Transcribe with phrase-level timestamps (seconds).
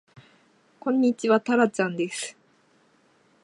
[0.79, 2.35] こんにちはたらちゃんです